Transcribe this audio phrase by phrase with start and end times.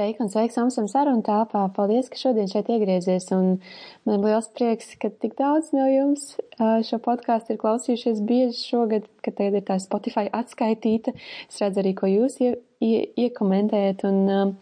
[0.00, 1.66] Sveiki un sveiks Amsam sarunu tāpā.
[1.76, 3.26] Paldies, ka šodien šeit iegriezies.
[3.36, 3.58] Un
[4.08, 6.22] man liels prieks, ka tik daudz no jums
[6.88, 11.12] šo podkāstu ir klausījušies bieži šogad, ka tagad ir tā Spotify atskaitīta.
[11.52, 12.40] Es redzu arī, ko jūs
[12.80, 14.04] ie, ie, iekomentējat.
[14.08, 14.56] Un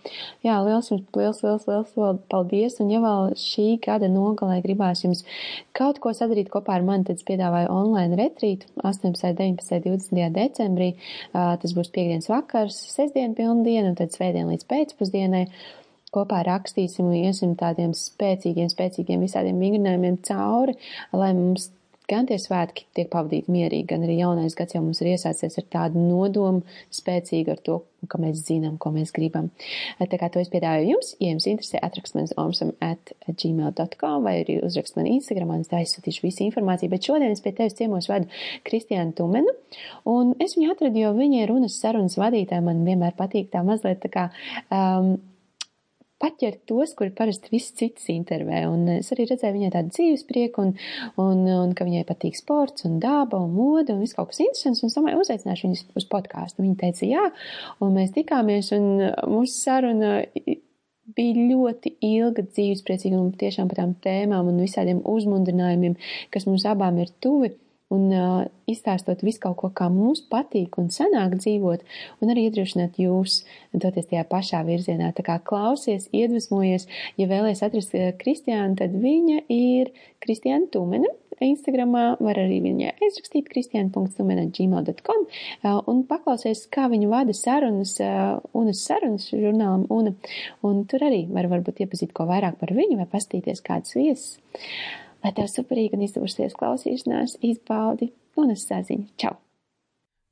[0.45, 2.79] jā, liels jums, liels, liels, liels paldies.
[2.83, 5.25] Un ja vēl šī gada nogalē gribās jums
[5.79, 10.31] kaut ko sadarīt kopā ar mani, tad es piedāvāju online retrītu 18, 19, 20.
[10.35, 10.93] decembrī.
[11.33, 15.47] Tas būs piekdienas vakars, sestdien pilndiena un tad svētdien līdz pēcpusdienai
[16.15, 20.79] kopā rakstīsim un iesim tādiem spēcīgiem, spēcīgiem visādiem vingrinājumiem cauri,
[21.13, 21.69] lai mums
[22.09, 25.67] gan tie svētki tiek pavadīti mierīgi, gan arī jaunais gads jau mums ir iesācies ar
[25.73, 29.49] tādu nodomu spēcīgu ar to, ka mēs zinām, ko mēs gribam.
[29.99, 34.37] Tā kā to es piedāvāju jums, ja jums interesē, atrakst man omsam at gmail.com vai
[34.45, 37.77] arī uzrakst man Instagram, un es tā izsūtīšu visu informāciju, bet šodien es pie tevis
[37.79, 38.31] ciemos vedu
[38.69, 39.55] Kristiānu Tumenu,
[40.11, 44.01] un es viņu atradu, jo viņa ir runas sarunas vadītāja, man vienmēr patīk tā mazliet
[44.05, 44.29] tā kā,
[44.71, 45.17] um,
[46.23, 48.65] paķert tos, kuri parasti viss cits intervē.
[48.71, 50.73] Un es arī redzēju viņai tādu dzīves prieku un,
[51.23, 54.83] un, un ka viņai patīk sports un daba un moda un viss kaut kas interesants.
[54.83, 56.65] Un es domāju, uzaicināšu viņus uz podkāstu.
[56.65, 57.29] Viņa teica jā,
[57.85, 58.89] un mēs tikāmies un
[59.31, 60.17] mūsu saruna
[61.17, 65.97] bija ļoti ilga dzīvespriecīga un tiešām par tām tēmām un visādiem uzmundrinājumiem,
[66.35, 67.55] kas mums abām ir tuvi
[67.95, 71.85] un uh, izstāstot visu kaut ko, kā mums patīk un sanāk dzīvot,
[72.23, 75.13] un arī iedrošināt jūs doties tajā pašā virzienā.
[75.17, 76.89] Tā kā klausies, iedvesmojies,
[77.21, 79.95] ja vēlēs atrast Kristiānu, tad viņa ir
[80.25, 81.11] Kristiāna Tumena.
[81.45, 85.27] Instagramā var arī viņai aizrakstīt kristiāna.tumena.gmail.com
[85.93, 87.95] un paklausies, kā viņa vada sarunas,
[88.59, 90.17] unas sarunas žurnālam, un,
[90.67, 94.41] un tur arī var varbūt iepazīt ko vairāk par viņu vai pastīties kādas viesas.
[95.25, 99.09] Lai tev superīgi un izdevusies klausīšanās, izbaudi un es saziņu.
[99.19, 99.35] Čau!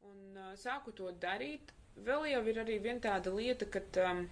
[0.06, 1.74] Un uh, sāku to darīt.
[2.06, 4.26] Vēl jau ir arī viena tāda lieta, ka um,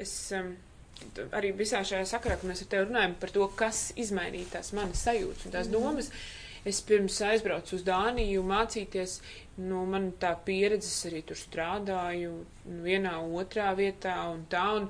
[0.00, 0.54] es um,
[1.36, 5.02] arī visā šajā sakarā, ka mēs ar tevi runājam par to, kas izmainīja tās manas
[5.06, 5.76] sajūtas un tās mm.
[5.76, 6.10] domas.
[6.62, 9.16] Es pirms aizbraucu uz Dāniju mācīties,
[9.58, 12.36] no nu, man tā pieredzes arī tur strādāju
[12.84, 14.68] vienā, otrā vietā un tā.
[14.78, 14.86] Un,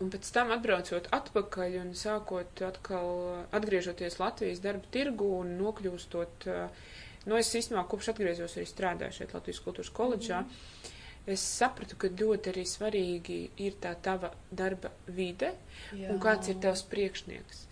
[0.00, 3.10] Un pēc tam atbraucot atpakaļ un sākot atkal
[3.56, 6.46] atgriežoties Latvijas darba tirgu un nokļūstot,
[7.28, 10.96] nu es īstenībā kopš atgriezos arī strādāju šeit Latvijas kultūras koledžā, mm.
[11.36, 15.52] es sapratu, ka ļoti arī svarīgi ir tā tava darba vide
[15.92, 16.08] Jā.
[16.14, 17.66] un kāds ir tavs priekšnieks.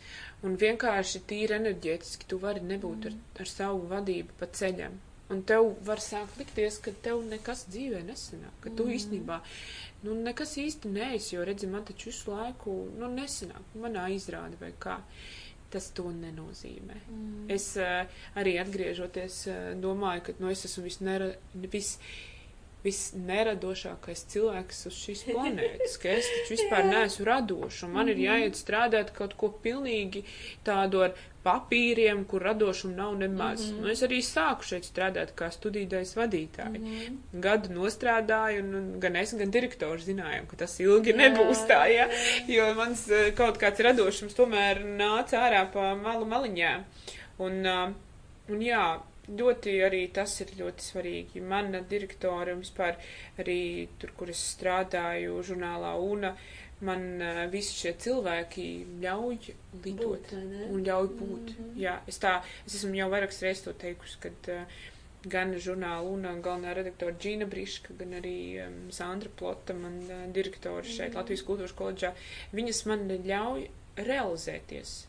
[0.45, 3.09] Un vienkārši tīri enerģētiski tu vari nebūt mm.
[3.09, 5.01] ar, ar savu vadību pa ceļam.
[5.29, 8.95] Un tev var sākt likties, ka tev nekas dzīvē nesanāk, ka tu mm.
[8.97, 9.37] īstenībā
[10.07, 14.73] nu, nekas īsti neesi, jo, redzi, man taču visu laiku, nu, nesanāk, manā izrāda vai
[14.81, 14.97] kā.
[15.69, 16.95] Tas to nenozīmē.
[17.13, 17.43] Mm.
[17.53, 18.09] Es uh,
[18.41, 21.29] arī atgriežoties, uh, domāju, ka, nu, es esmu visnera,
[21.75, 21.99] vis,
[22.89, 28.13] visneradošākais cilvēks uz šīs planētas, ka es taču vispār neesmu radošs, un man mm -hmm.
[28.13, 28.29] ir mhm.
[28.29, 30.25] jāiet strādāt kaut ko pilnīgi
[30.65, 31.19] tādu ar
[31.49, 33.61] papīriem, kur radošuma nav nemaz.
[33.61, 33.81] Mm -hmm.
[33.81, 36.79] nu, es arī sāku šeit strādāt kā studīdais vadītāji.
[36.79, 37.41] Mm -hmm.
[37.47, 41.83] Gadu nostrādāju, un, un gan es, gan direktors zinājām, ka tas ilgi jā, nebūs tā,
[41.95, 42.09] ja?
[42.49, 46.75] jo mans eh, kaut kāds radošums tomēr nāca ārā pa malu maliņā.
[47.39, 47.93] Un, uh,
[48.49, 49.01] un jā,
[49.37, 51.43] ļoti arī tas ir ļoti svarīgi.
[51.45, 52.97] Mana direktora un vispār
[53.39, 56.35] arī tur, kur es strādāju, žurnālā UNA,
[56.87, 58.69] man uh, visi šie cilvēki
[59.03, 59.39] ļauj
[59.85, 60.37] lidot būt,
[60.69, 61.51] un ļauj būt.
[61.51, 61.81] Mm -hmm.
[61.83, 64.79] Jā, es tā, es esmu jau vairākas reizes to teikusi, kad uh,
[65.27, 70.87] gan žurnāla un galvenā redaktora Džīna Briška, gan arī um, Sandra Plota, man uh, direktori
[70.87, 71.17] šeit mm -hmm.
[71.17, 72.13] Latvijas kultūras koledžā,
[72.53, 75.08] viņas man ļauj realizēties.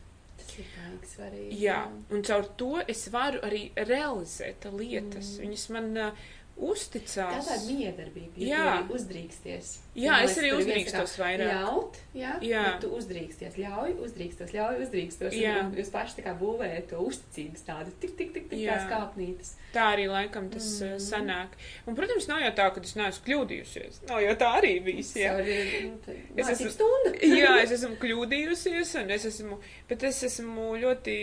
[0.60, 1.60] Ir baigi svarīgi.
[1.64, 1.78] Jā,
[2.12, 5.36] un caur to es varu arī realizēt lietas.
[5.36, 5.44] Mm.
[5.44, 6.28] Viņas man uh,
[6.60, 7.46] uzticās.
[7.46, 8.74] Tā tāda miedarbība, ja jā.
[8.94, 9.70] uzdrīksties.
[9.98, 11.50] Jā, es arī uzdrīkstos vairāk.
[11.50, 12.64] Ļaut, jā, jā.
[12.82, 15.36] Tu uzdrīksties, ļauj, uzdrīkstos, ļauj, uzdrīkstos.
[15.36, 15.56] Jā.
[15.64, 19.54] Un jūs paši tā kā būvējat to uzticības tādu, tik, tik, tik, tik, tās kāpnītes.
[19.74, 21.02] Tā arī laikam tas mm -hmm.
[21.08, 21.56] sanāk.
[21.86, 24.02] Un, protams, nav jau tā, ka es neesmu kļūdījusies.
[24.08, 25.34] Nav jau tā arī bijis, jā.
[25.36, 27.14] Sorry, nu, es esmu stunda.
[27.42, 31.16] jā, es esmu kļūdījusies, un es esmu, bet es esmu ļoti,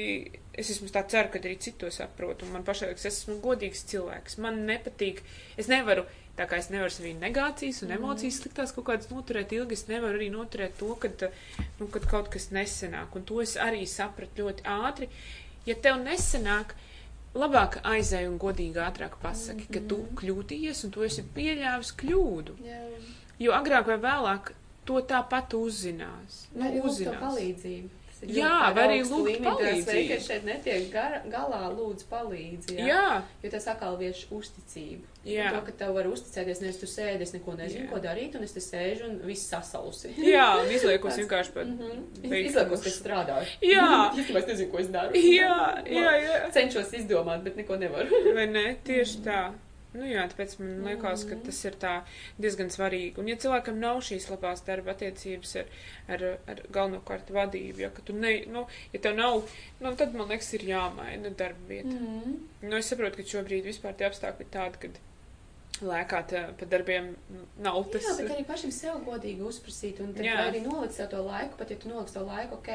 [0.58, 4.40] es esmu tā ceru, ka arī citos saprotu, un man pašai, es esmu godīgs cilvēks.
[4.44, 5.24] Man nepatīk,
[5.58, 6.08] es nevaru
[6.38, 8.42] Tā kā es nevaru sevī negācijas un emocijas mm.
[8.44, 11.24] sliktās kaut kādas noturēt ilgi, es nevaru arī noturēt to, kad,
[11.80, 13.16] nu, kad kaut kas nesenāk.
[13.18, 15.08] Un to es arī sapratu ļoti ātri.
[15.66, 16.76] Ja tev nesenāk,
[17.38, 19.74] labāk aizēj un godīgi ātrāk pasaki, mm -hmm.
[19.74, 20.20] ka tu mm-hmm.
[20.22, 22.58] kļūdījies un tu esi pieļāvis kļūdu.
[22.66, 23.10] Yeah.
[23.40, 24.54] Jo agrāk vai vēlāk
[24.86, 26.48] to tāpat uzzinās.
[26.54, 27.22] Nu, uzzinās.
[27.22, 27.90] palīdzību.
[28.26, 29.92] Jā, vai arī lūgt palīdzību.
[29.92, 32.78] veikas šeit netiek gar, galā, lūdzu palīdzi.
[32.80, 32.88] Jā.
[32.88, 35.04] Jā, Jo tas atkal vieš uzticību.
[35.28, 35.50] Jā.
[35.52, 37.90] Un To, ka tev var uzticēties, nevis tu sēdi, es neko nezinu, Jā.
[37.92, 40.14] ko darīt, un es te sēžu un viss sasalsi.
[40.34, 41.68] jā, un izliekos vienkārši pat.
[41.68, 42.02] Mhm.
[42.24, 43.54] beigt Izliekos, ka strādāju.
[43.62, 43.88] Jā.
[44.18, 45.14] Īstenībā es nezinu, ko es daru.
[45.20, 46.42] Jā, jā, jā.
[46.56, 48.24] Cenšos izdomāt, bet neko nevaru.
[48.34, 48.68] Vai ne?
[48.88, 49.42] Tieši tā.
[49.98, 51.94] Nu jā, tāpēc man liekas, ka tas ir tā
[52.42, 53.18] diezgan svarīgi.
[53.22, 55.72] Un ja cilvēkam nav šīs labās darba attiecības ar,
[56.14, 59.42] ar, ar galvenokārt vadību, ja, ka tu ne, nu, ja tev nav,
[59.82, 61.96] nu, tad man liekas ir jāmaina darba vieta.
[61.98, 62.40] Mm.
[62.68, 65.02] Nu, es saprotu, ka šobrīd vispār tie apstākļi ir tādi, kad
[65.86, 67.10] lēkāt eh, pa darbiem
[67.64, 68.06] nav tas.
[68.06, 70.38] Jā, bet arī pašam sev godīgi uzprasīt, un Jā.
[70.48, 72.72] arī nolikt sev to laiku, pat ja tu noliksi to laiku, ok,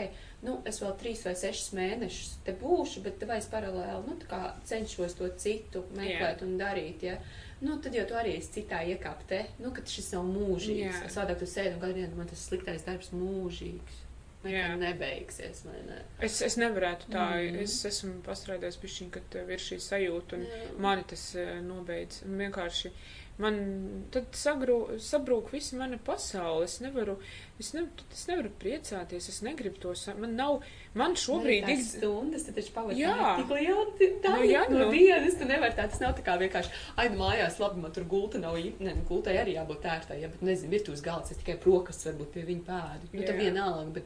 [0.47, 4.31] nu, es vēl trīs vai sešus mēnešus te būšu, bet vai es paralēli, nu, tā
[4.31, 7.19] kā cenšos to citu meklēt un darīt, ja.
[7.63, 11.05] Nu, tad jau tu arī esi citā iekāpte, nu, ka šis nav mūžīgs.
[11.05, 11.11] Jā.
[11.15, 14.01] Savādāk tu sēdi un gadu dienu, man tas sliktais darbs mūžīgs.
[14.45, 16.01] Nekad nebeigsies, ne?
[16.19, 17.61] Es, es nevarētu tā, Mhm.
[17.63, 20.79] es esmu pastrādājis pišķiņ, ka tev ir šī sajūta, un Jā.
[20.83, 22.23] mani tas eh, nobeidz.
[22.27, 22.91] Un vienkārši
[23.39, 26.65] man tad sagrū, sabrūk visa mana pasaule.
[26.65, 27.17] Es nevaru,
[27.59, 30.63] es, ne, es nevaru priecāties, es negribu to, sa- man nav,
[30.95, 33.37] man šobrīd ir ik- stundas, tad taču pavadīt Jā.
[33.41, 34.91] tik liela daļa Nu, jā, no nu.
[34.93, 35.35] dienas.
[35.39, 38.39] Tu nevari tā, tas nav tā kā vienkārši, ai, nu mājās, labi, man tur gulta
[38.39, 42.13] nav ne, nu, gultai arī jābūt ērtai, ja, bet nezinu, virtuves galds, es tikai brokastis
[42.13, 43.13] varbūt pie viņa pēdu.
[43.13, 44.05] Nu, tā vienalga, bet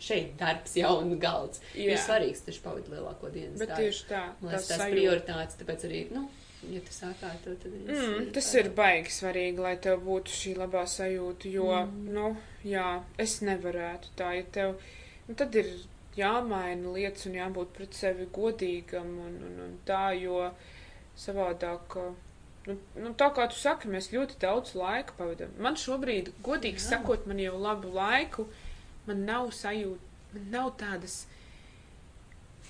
[0.00, 1.60] šeit darbs jau un galds.
[1.76, 1.92] Jā.
[1.92, 3.84] Ir svarīgs, taču pavadīt lielāko dienas Bet daļu.
[3.84, 4.94] tieši tā, Man tā liekas, tas sajūta.
[4.96, 6.28] prioritātes, tāpēc arī, nu,
[6.68, 10.56] ja tu sākā to, tad es, Mm, tas ir baigi svarīgi, lai tev būtu šī
[10.58, 12.10] labā sajūta, jo, Mm.
[12.12, 14.74] nu, jā, es nevarētu tā, ja tev,
[15.28, 15.70] nu, tad ir
[16.16, 20.50] jāmaina lietas un jābūt pret sevi godīgam un, un, un tā, jo
[21.16, 21.96] savādāk,
[22.66, 25.52] nu, nu, tā kā tu saki, mēs ļoti daudz laika pavadam.
[25.58, 26.88] Man šobrīd, godīgi Jā.
[26.96, 28.46] sakot, man jau labu laiku,
[29.06, 30.00] man nav sajūta,
[30.34, 31.22] man nav tādas.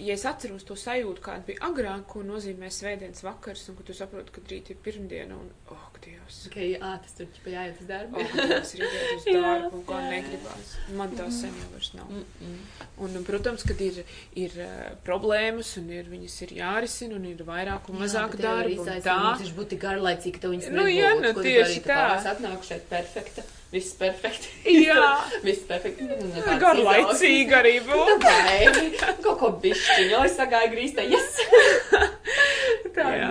[0.01, 3.97] Ja es atceros to sajūtu, kāda bija agrāk, ko nozīmē svētdienas vakars, un ka tu
[3.97, 7.89] saproti, ka rīt ir pirmdiena, un, oh, Dievs, Okay, jā, tas tur ķipa jāiet uz
[7.91, 8.21] darbu.
[8.23, 10.13] oh, Dievs, ir jāiet uz Jā, darbu, un jā.
[10.15, 10.71] negribās.
[10.97, 12.09] Man tā sen jau vairs nav.
[12.09, 12.87] Mm -mm.
[13.05, 14.01] Un, protams, kad ir,
[14.35, 14.71] ir uh,
[15.05, 19.21] problēmas, un ir, viņas ir jārisina, un ir vairāk un mazāk darba, un tā.
[19.43, 22.01] Tas būtu garlaicīgi, ka tu viņas Nu, jā, nu, ko tieši tā.
[22.19, 24.51] Es atnāku šeit perfekta, viss perfekti.
[24.85, 25.11] Jā,
[25.47, 26.07] viss perfekti.
[26.11, 28.17] Nekādas garlaicīgi arī būtu.
[28.25, 28.89] Vai,
[29.23, 31.39] kaut ko bišķiņu, es sagāju grīstē, yes!
[32.95, 33.29] Tā Jā.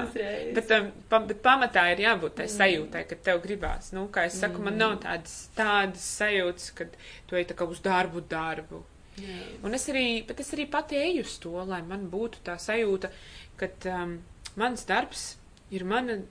[0.55, 3.91] Bet, um, bet pamatā ir jābūt tai sajūtai, ka tev gribās.
[3.91, 6.87] Nu, kā es saku, man nav tādas, tādas sajūtas, ka
[7.27, 8.79] tu ej tā kā uz darbu, darbu.
[9.19, 9.35] Jā.
[9.67, 13.11] Un es arī, bet es arī pati eju uz to, lai man būtu tā sajūta,
[13.59, 14.15] ka um,
[14.59, 15.25] mans darbs
[15.75, 16.21] ir mana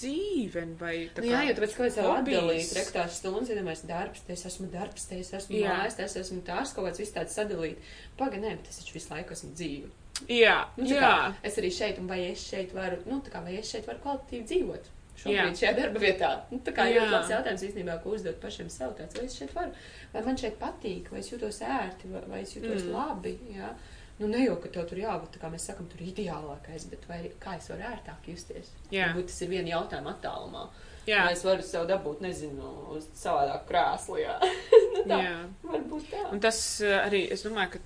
[0.00, 4.24] dzīve, vai Nu, jā, jo tāpēc, ka es varu atdalīt rektās stundas, ja mēs darbs,
[4.26, 5.78] te es esmu darbs, te es esmu Jā.
[5.78, 7.82] mājas, te es esmu tās kaut kāds viss tāds sadalīt.
[8.20, 9.90] Paga, nē, es taču visu laiku esmu dzīve.
[10.26, 11.00] Jā, Nu, jā.
[11.02, 13.86] kā, es arī šeit, un vai es šeit varu, nu, tā kā, vai es šeit
[13.86, 14.94] varu kvalitatīvi dzīvot?
[15.18, 15.42] Jā.
[15.42, 16.28] Šobrīd šajā darba vietā.
[16.52, 17.00] Nu, tā kā Jā.
[17.02, 19.72] ļoti labs jautājums īstenībā, ko uzdot pašiem sev tāds, vai es šeit varu,
[20.12, 22.92] vai man šeit patīk, vai es jūtos ērti, vai, vai es jūtos mm.
[22.94, 23.72] labi, jā.
[24.18, 27.54] Nu, ne jau, ka tev tur jābūt, kā mēs sakam, tur ideālākais, bet vai kā
[27.58, 28.72] es varu ērtāk justies?
[28.90, 29.12] Jā.
[29.12, 30.64] Varbūt tas ir viena jautājuma attālumā.
[31.06, 31.20] jā.
[31.28, 34.34] Vai es varu sev dabūt, nezinu, uz savādāk krēslu, jā.
[34.96, 35.36] nu, tā, jā.
[35.62, 36.24] varbūt tā.
[36.34, 37.84] Un tas uh, arī, es domāju, ka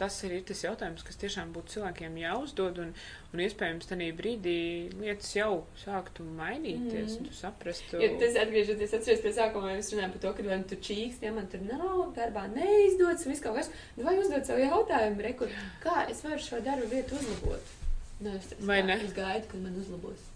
[0.00, 2.92] tas ir tas jautājums, kas tiešām būtu cilvēkiem jāuzdod, un,
[3.34, 4.56] un iespējams tajā brīdī
[5.00, 8.00] lietas jau sāktu mainīties, un tu saprastu.
[8.02, 11.28] Ja tas atgriežoties atceries pie sākuma, mēs runājam par to, ka vai nu tu čīksti,
[11.28, 15.52] ja man tur nav darbā neizdodas, viss kaut kas, nu vai uzdot savu jautājumu, rekur,
[15.84, 17.76] kā es varu šo darbu vietu uzlabot?
[18.20, 19.00] Nu, es, es, Vai ne?
[19.00, 20.29] Es gaidu, kad man uzlabos.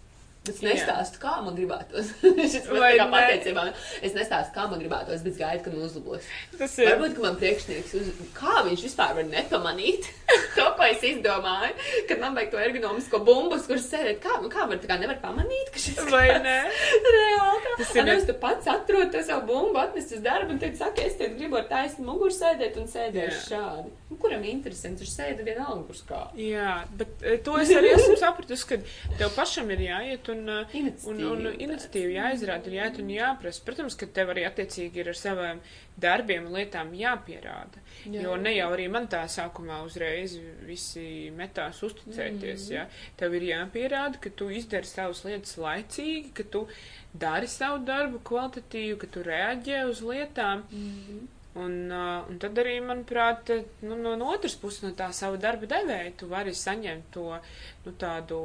[0.44, 2.10] Es nestāstu, kā man gribētos.
[2.20, 3.62] Kā pateicībā.
[4.04, 6.26] Es nestāstu, kā man gribētos, bet gaidu, kad man uzlabos.
[6.58, 6.90] tas ir.
[6.90, 8.10] Varbūt, ka man priekšnieks, uz...
[8.36, 10.10] kā viņš vispār var nepamanīt
[10.56, 11.72] to, ko es izdomāju,
[12.10, 15.16] kad man vajag to ergonomisko bumbus, kurš sēdēt, kā, nu, kā var, tā kā nevar
[15.22, 16.58] pamanīt, ka šis Vai ne?
[17.16, 17.74] Reāli.
[17.80, 18.04] Tas ir.
[18.10, 21.30] Nevis tu pats atrod to savu bumbu, atnest uz darbu, un tad saka, es te
[21.32, 23.94] gribu ar taisnu muguru sēdēt un sēdēšu šādi.
[24.12, 26.20] Nu, kuram interesanti, viņš sēda vienalga uz kā.
[26.38, 28.78] Jā, bet eh, to es arī esmu sapratusi, ka
[29.18, 33.62] tev pašam ir jāiet un, eh, un, un Iniciatīva iniciatīva jāizrāda, ir jāiet un jāprasa.
[33.64, 35.60] Protams, ka tev arī attiecīgi ir ar saviem
[36.00, 37.82] darbiem un lietām jāpierāda.
[38.04, 38.22] Jā.
[38.24, 40.36] Jo ne jau arī man tā sākumā uzreiz
[40.66, 42.68] visi metās uzticēties.
[42.68, 42.74] Mm.
[42.74, 42.86] Ja?
[43.16, 46.66] Tev ir jāpierāda, ka tu izdari savas lietas laicīgi, ka tu
[47.12, 50.66] dari savu darbu kvalitatīvi, ka tu reaģē uz lietām.
[50.70, 51.22] Mm.
[51.54, 53.52] Un, uh, un tad arī, manuprāt,
[53.86, 57.92] nu, no, no otras puses, no tā sava darba devēja, tu vari saņemt to nu,
[57.94, 58.40] tādu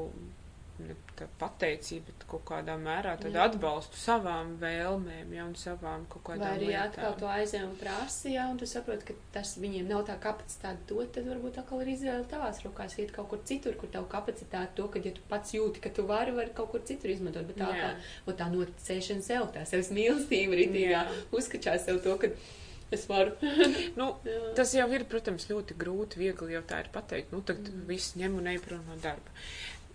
[1.40, 3.46] pateicība, bet kaut kādā mērā tādu Jā.
[3.50, 7.20] atbalstu savām vēlmēm, ja, un savām kaut Vai kādām arī atkal lietām.
[7.20, 11.12] to aizēj un prasa, jā, un tu saproti, ka tas viņiem nav tā kapacitāte dot,
[11.16, 14.88] tad varbūt atkal ir izvēle tavās rokās iet kaut kur citur, kur tavu kapacitāti to,
[14.88, 17.70] ka ja tu pats jūti, ka tu vari, vari kaut kur citur izmantot, bet tā,
[17.76, 17.92] Jā.
[18.26, 21.04] o tā noticēšana sev, tā sevs mīlestība arī tīrā,
[21.36, 22.32] uzskačā sev to, ka
[22.92, 23.36] es varu.
[24.00, 24.54] Nu, Jā.
[24.58, 27.32] tas jau ir, protams, ļoti grūti, viegli jau tā ir pateikt.
[27.36, 27.84] Nu, tagad Mm.
[27.86, 29.30] viss ņem un ej prom no darba.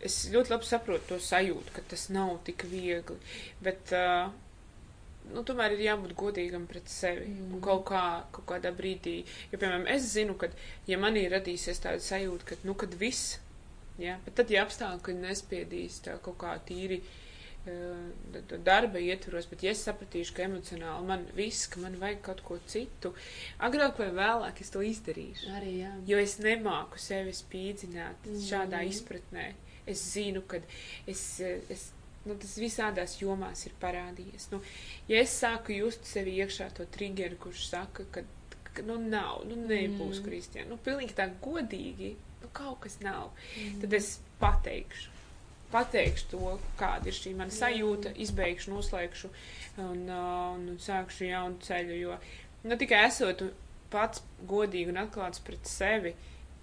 [0.04, 3.16] Es ļoti labi saprotu to sajūtu, ka tas nav tik viegli,
[3.64, 4.28] bet, uh,
[5.32, 7.26] nu, tomēr ir jābūt godīgam pret sevi.
[7.30, 7.46] Mm.
[7.46, 7.62] Un Mm.
[7.64, 8.02] kaut, kā,
[8.36, 9.14] kaut kādā brīdī,
[9.52, 10.50] jo, piemēram, es zinu, ka,
[10.86, 13.38] ja manī radīsies tāda sajūta, ka, nu, kad viss,
[13.98, 19.72] jā, bet tad, ja apstākļi nespiedīs tā kaut kā tīri uh, darba ietvaros, bet ja
[19.72, 23.14] es sapratīšu, ka emocionāli man viss, ka man vajag kaut ko citu,
[23.64, 25.48] agrāk vai vēlāk es to izdarīšu.
[25.56, 25.92] Arī, jā.
[26.12, 28.42] Jo es nemāku sevi spīdzināt Mhm.
[28.50, 29.54] šādā izpratnē.
[29.86, 30.58] Es zinu, ka
[31.06, 31.90] es, es,
[32.24, 34.46] nu, tas visādās jomās ir parādījies.
[34.52, 34.60] Nu,
[35.08, 38.22] ja es sāku just sevi iekšā to triggeru, kurš saka, ka,
[38.74, 40.28] ka nu, nav, nu, nebūs Mhm.
[40.28, 43.80] Kristiāna, nu, pilnīgi tā godīgi, nu, kaut kas nav, Mhm.
[43.82, 45.10] tad es pateikšu.
[45.74, 49.28] Pateikšu to, kāda ir šī mana sajūta, izbeigšu, noslēgšu
[49.78, 51.96] un, uh, un, un sākšu jaunu ceļu.
[51.98, 52.18] Jo
[52.64, 53.42] ne tikai esot
[53.90, 56.14] pats godīgi un atklāts pret sevi,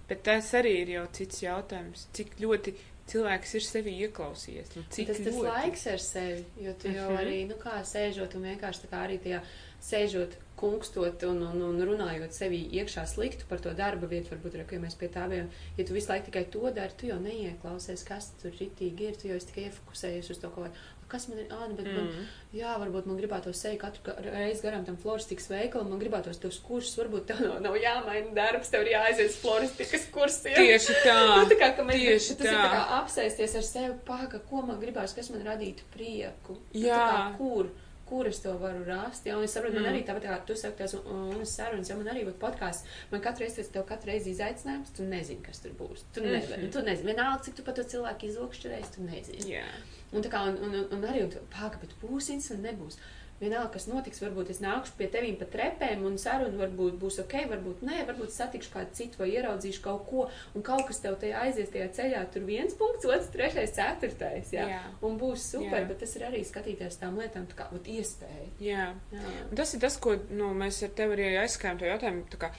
[0.08, 2.74] bet tas arī ir jau cits jautājums, cik ļoti
[3.12, 4.72] cilvēks ir sevi ieklausījies.
[4.76, 5.48] Nu, cik tas, tas ļoti.
[5.48, 7.18] laiks ar sevi, jo tu jau Mhm.
[7.22, 9.42] arī, nu kā sēžot un vienkārši tā kā arī tajā
[9.82, 14.78] sēžot, kunkstot un, un, un runājot sevi iekšā sliktu par to darba vietu, varbūt ja
[14.78, 18.30] mēs pie tā bijām, ja tu visu laiku tikai to dari, tu jau neieklausies, kas
[18.42, 20.70] tur ritīgi ir, tu jau esi tikai iefokusējies uz to kaut ko.
[21.12, 21.96] Kas man ir, ah, nu, bet mm.
[21.98, 26.56] man, jā, varbūt man gribētos seju katru reizi garām tam floristikas veikalam, man gribētos tos
[26.64, 30.56] kursus, varbūt tev nav, nav jāmaina darbs, tev ir jāaiziet floristikas kursiem.
[30.56, 31.18] Tieši tā.
[31.42, 32.64] Nu, tā kā, ka mēs, Tieši tas ir tā.
[32.64, 36.56] tā kā apsēsties ar sevi, paga, ko man gribās, kas man radītu prieku.
[36.72, 36.96] Nu, Jā.
[36.96, 37.68] Tā kā, kur,
[38.12, 39.24] kur es to varu rast.
[39.26, 39.80] Jā, un es saprotu, mm.
[39.80, 39.94] man Mm.
[39.96, 43.24] arī tāpat kā tu saki, tās un, un sarunas, ja man arī būtu podkāsts, man
[43.24, 46.04] katru reizi, tas tev katru reizi izaicinājums, tu nezini, kas tur būs.
[46.12, 46.36] Tu, Mhm.
[46.36, 49.48] nevari, tu nezini, vienalga, cik tu pat to cilvēku izlūkšķerēsi, tu nezini.
[49.56, 49.64] Jā.
[50.12, 52.98] Un kā, un, un, un, arī, un paga, bet būs interesanti, nebūs.
[53.42, 57.32] Vienalga, kas notiks, varbūt es nākšu pie tevīm pa trepēm un saruna varbūt būs ok,
[57.50, 61.40] varbūt nē, varbūt satikšu kādu citu vai ieraudzīšu kaut ko, un kaut kas tev tajā
[61.48, 64.68] aizies tajā ceļā, tur viens punkts, otrs, trešais, ceturtais, jā.
[64.70, 64.82] Jā.
[65.02, 65.88] Un būs super, Jā.
[65.90, 68.46] bet tas ir arī skatīties tām lietām, tā kā, ot, iespēja.
[68.62, 68.86] Jā.
[69.10, 69.34] Jā.
[69.50, 72.22] Un tas ir tas, ko nu, mēs ar tevi arī aizskājām to jautājumu.
[72.30, 72.52] tā Kā,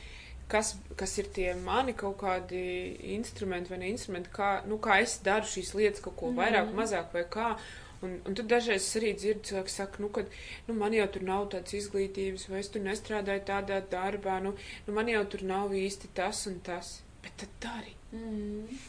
[0.52, 2.60] kas, kas ir tie mani kaut kādi
[3.16, 6.76] instrumenti vai ne instrumenti, kā, nu, kā es daru šīs lietas, kaut ko vairāk, Mhm.
[6.78, 7.54] mazāk vai kā.
[8.04, 10.26] Un, un tad dažreiz arī dzirdu, cilvēki saka, nu, ka
[10.68, 14.52] nu, man jau tur nav tādas izglītības, vai es tur nestrādāju tādā darbā, nu,
[14.88, 16.98] nu man jau tur nav īsti tas un tas.
[17.24, 17.96] Bet tad dari.
[18.12, 18.82] Mm.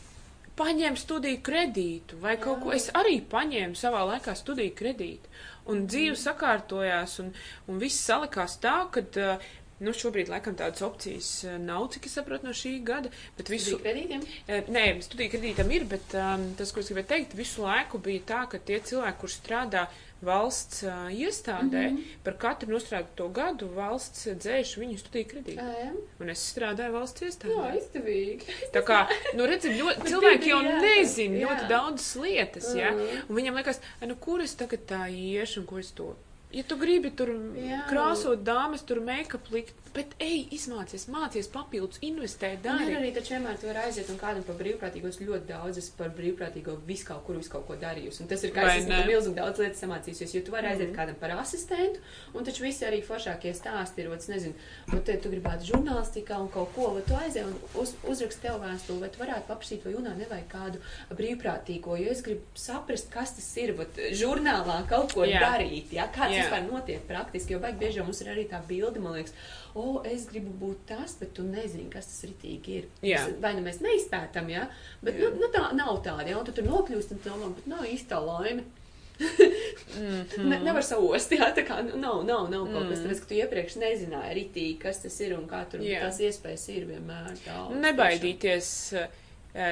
[0.59, 2.63] Paņem studiju kredītu, vai kaut Jā.
[2.63, 2.73] ko.
[2.75, 5.31] Es arī paņēmu savā laikā studiju kredītu.
[5.71, 7.33] Un dzīve sakārtojās, un,
[7.71, 9.07] un viss salikās tā, ka.
[9.15, 13.11] Uh, Nu, šobrīd, laikam, tādas opcijas uh, nav, cik es saprotu, no šī gada.
[13.39, 14.23] Bet visu, Visu kredītiem?
[14.47, 18.23] Eh, Nē, studiju kredītam ir, bet um, tas, ko es gribēju teikt, visu laiku bija
[18.29, 19.89] tā, ka tie cilvēki, kurš strādā
[20.25, 21.97] valsts uh, iestādē, mm.
[21.97, 22.21] -hmm.
[22.25, 25.65] par katru nostrādāto gadu valsts dzēš viņu studiju kredītu.
[25.67, 25.91] Jā,
[26.23, 27.57] Un es strādāju valsts iestādē.
[27.59, 28.55] jā izdevīgi.
[28.77, 29.01] Tā kā,
[29.35, 31.49] nu, redziet, ļoti, cilvēki jau jā, nezina jā.
[31.49, 32.93] ļoti daudzas lietas, ja?
[32.95, 33.27] Mhm.
[33.29, 36.15] Un viņam liekas, "Ai, nu, kur es tagad tā iešu un ko es to.
[36.55, 37.81] Ja tu gribi tur Jā.
[37.91, 42.95] krāsot dāmas, tur make-up likt, bet ej, izmācies, mācies papildus, investē, dari.
[42.95, 45.11] arī taču vienmēr tu vari aiziet un kādam par brīvprātīgo.
[45.11, 48.21] Es ļoti daudz esmu par brīvprātīgo visu kaut kur, visu kaut ko darījusi.
[48.23, 50.91] Un tas ir kā Vai es esmu milzīgi daudz lietas samācījusies, jo tu vari aiziet
[50.93, 50.97] Mhm.
[51.01, 51.99] kādam par asistentu,
[52.35, 54.55] un taču visi arī foršākie stāsti ir, es nezinu,
[54.93, 58.61] vai te tu gribētu žurnālistikā un kaut ko, vai tu aizēji un uz, uzrakst tev
[58.63, 60.79] vēstuli, vai tu varētu paprasīt, vai junā nevajag kādu
[61.19, 65.41] brīvprātīgo, jo es gribu saprast, kas tas ir, vat žurnālā kaut ko Jā.
[65.41, 66.44] darīt, jā, kāds Jā.
[66.45, 69.33] Vispār notiek praktiski, jo baigi bieži jau mums ir arī tā bilde, man liekas,
[69.75, 72.85] o, es gribu būt tas, bet tu nezini, kas tas ritīgi ir.
[73.03, 73.25] Jā.
[73.27, 74.69] Mēs- Vai nu mēs neizpētam, jā,
[75.03, 75.31] bet Jā.
[75.31, 77.85] nu, nu, tā nav tāda, jā, un tu tur nokļūst un tu domā, bet nav
[77.85, 78.63] īsti tā laime.
[79.95, 80.49] Mhm.
[80.51, 83.05] Ne, nevar saost, jā, tā kā nu, nav, nav, nav kaut kas, Mm.
[83.07, 86.01] tāpēc, ka tu iepriekš nezināji ritīgi, kas tas ir un kā tur Jā.
[86.03, 87.77] tās iespējas ir vienmēr daudz.
[87.85, 89.09] Nebaidīties eh,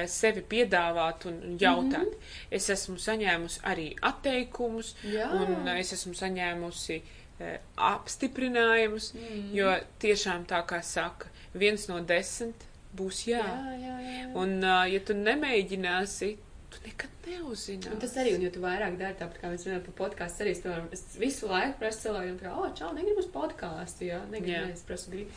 [0.07, 2.07] sevi piedāvāt un jautāt.
[2.07, 2.31] Mhm.
[2.51, 5.29] Es esmu saņēmusi arī atteikumus, Jā.
[5.41, 7.01] un eh, es esmu saņēmusi
[7.39, 9.49] eh, apstiprinājumus, Mm.
[9.53, 12.55] jo tiešām tā kā saka, viens no desmit
[12.95, 13.41] būs jā.
[13.43, 14.27] jā, jā, jā.
[14.37, 16.37] Un, uh, ja tu nemēģināsi,
[16.73, 17.89] tu nekad neuzzini.
[17.93, 20.53] Un tas arī, un ja tu vairāk dari tāpat, kā mēs runājam par podkāstu, arī
[20.63, 24.73] piemēram, es visu laiku prasu cilvēkiem, ka, oh, čau, negribu uz podkāstu, jā, negribu, yeah.
[24.73, 25.31] es prasu gribu.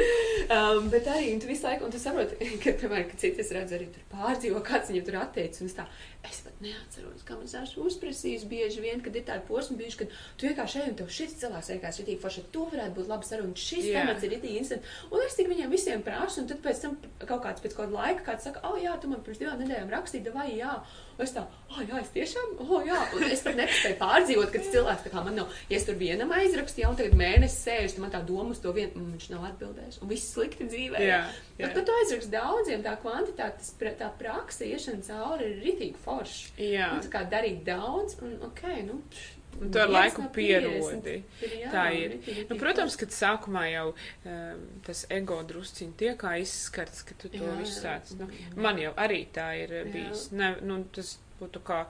[0.56, 3.76] um, bet arī, un tu visu laiku, un tu saproti, ka, piemēram, ka citas redz
[3.76, 5.88] arī tur pārdzīvo, kāds viņam tur atteicis, un es tā,
[6.24, 10.00] es pat neatceros, kā man es esmu uzprasījis bieži vien, kad ir tādi posmi bijuši,
[10.00, 13.10] kad tu vienkārši ej un tev šis cilvēks vienkārši ir tik forši, to varētu būt
[13.10, 14.00] laba saruna, šis Jā.
[14.00, 17.44] temats ir itī instant, un es tik viņiem visiem prasu, un tad pēc tam kaut
[17.44, 20.48] kāds pēc kāda laika kāds saka, oh, jā, tu man pirms divām nedēļām rakstīji, vai
[20.56, 20.73] jā,
[21.14, 24.66] un es tā, oh, jā, es tiešām, oh, jā, un es pat nespēju pārdzīvot, kad
[24.72, 28.04] cilvēks tā kā man nav, ja es tur vienam aizrakstīju, un tagad mēnesis sēž, tad
[28.04, 31.04] man tā doma uz to vien, mm, viņš nav atbildējis, un viss slikti dzīvē.
[31.04, 31.22] Jā,
[31.54, 31.70] Bet, jā.
[31.76, 36.50] kad tu aizraksti daudziem, tā kvantitāte, tas tā praksa, iešana cauri ir ritīgi forši.
[36.72, 36.90] Jā.
[36.96, 38.98] Un tā kā darīt daudz, un ok, nu.
[39.12, 41.16] pš, Un tu ar laiku no 50 pierodi.
[41.60, 42.16] jā, Tā ir.
[42.50, 47.52] Nu, protams, ka sākumā jau um, tas ego drusciņi tiek kā izskarts, ka tu to
[47.60, 48.14] visu sāc.
[48.18, 50.30] Nu, man jau arī tā ir bijis.
[50.32, 51.84] Ne, nu, tas būtu kā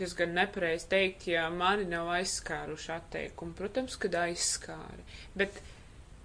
[0.00, 3.52] diezgan nepareizi teikt, ja mani nav aizskāruši atteikumi.
[3.58, 5.04] Protams, kad aizskāri.
[5.36, 5.60] Bet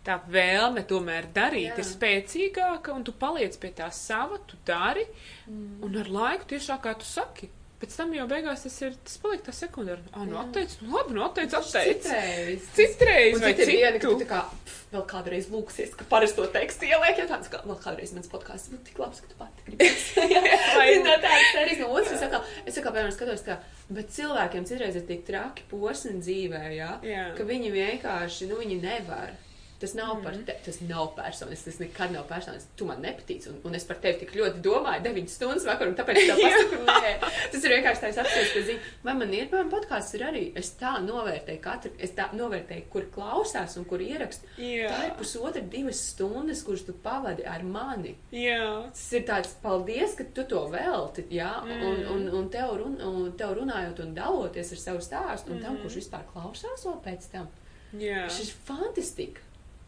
[0.06, 1.78] tā vēlme tomēr darīt Jā.
[1.82, 5.04] ir spēcīgāka, un tu paliec pie tā sava, tu dari,
[5.50, 5.84] Mm.
[5.84, 7.50] un ar laiku tiešām kā tu saki.
[7.76, 10.00] Pēc tam jau beigās tas ir, tas paliek tā sekundāra.
[10.14, 10.46] Ah, nu Jā.
[10.46, 12.06] atteic, nu labi, nu atteic, atteic.
[12.06, 12.70] Citreiz.
[12.78, 14.14] Citreiz vai cita ir viena, ka citu.
[14.16, 17.60] tu tā kā pf, vēl kādreiz lūksies, ka parasti to tekstu ieliek, ja tāds, ka
[17.68, 19.90] vēl kādreiz mans podkāsts būtu tik labs, ka tu pati gribi.
[20.80, 23.60] Vai no tādas sērijas no otras, es atkal, es atkal, piemēram, skatos, ka,
[24.00, 27.26] bet cilvēkiem citreiz ir tik traki posmi dzīvē, jā, Jā.
[27.36, 29.36] ka viņi vienkārši, nu, viņi nevar.
[29.80, 30.24] Tas nav Mhm.
[30.24, 32.70] par te, tas nav personisks, tas nekad nav personisks.
[32.80, 35.98] Tu man nepatīc, un, un es par tevi tik ļoti domāju 9 stundas vakarā, un
[36.00, 37.12] tāpēc es tev pasaku, nē.
[37.52, 41.62] Tas ir vienkārši tāds zini, vai man ir, piemēram, podkāsts ir arī, es tā novērtēju
[41.66, 44.48] katru, es tā novērtēju, kur klausās un kur ierakst.
[44.58, 44.94] Jā.
[44.94, 48.16] Tā ir pusotra, divas stundas, kuras tu pavadi ar mani.
[48.32, 48.88] Jā.
[48.96, 51.84] Tas ir tāds paldies, ka tu to velti, jā, mm.
[51.90, 55.78] un, un, un, tev run, un tev runājot un daloties ar savu stāstu, un tam,
[55.84, 57.52] kurš vispār klausās vēl pēc tam.
[57.96, 58.26] Jā.
[58.28, 59.45] Tas ir fantastiski.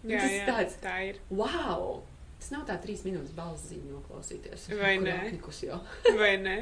[0.07, 1.19] Un Jā, tas jā, tāds, tā ir.
[1.35, 1.97] wow!
[2.37, 4.67] Tas nav tā trīs minūtes balss zīme noklausīties.
[4.77, 5.15] Vai ne?
[5.25, 5.63] apnikus.
[6.21, 6.57] Vai ne?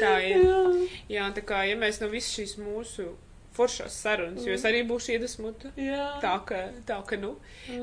[0.00, 0.44] Tā ir.
[1.10, 3.08] Jā, tā kā, ja mēs no visas šīs mūsu
[3.56, 6.06] foršās sarunas, jo es arī būšu iedvesmota, Jā.
[6.22, 7.34] tā ka, tā ka, nu,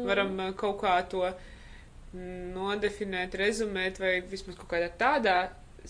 [0.06, 5.38] varam uh, kaut kā to mm, nodefinēt, rezumēt, vai vismaz kaut kādā tādā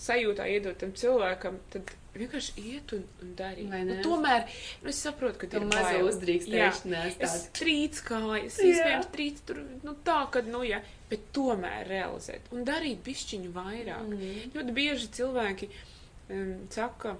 [0.00, 3.68] sajūtā iedot tam cilvēkam, tad vienkārši iet un, un darīt.
[3.72, 3.80] Vai?
[3.88, 4.46] Nu, tomēr,
[4.82, 6.08] nu, es saprotu, ka maza bail.
[6.10, 7.52] uzdrīkstēšanās Es tāda.
[7.58, 10.80] trīcu kājas, iespējams, trīcu tur, nu tā, kad, nu, jā,
[11.10, 14.08] bet tomēr realizēt un darīt bišķiņu vairāk.
[14.08, 14.56] Mhm.
[14.56, 17.16] Ļoti bieži cilvēki um, saka,